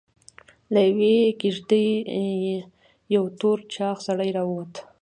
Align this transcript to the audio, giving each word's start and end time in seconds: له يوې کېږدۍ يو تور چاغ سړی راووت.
له 0.73 0.79
يوې 0.87 1.15
کېږدۍ 1.41 1.87
يو 3.15 3.23
تور 3.39 3.57
چاغ 3.73 3.97
سړی 4.07 4.29
راووت. 4.37 4.73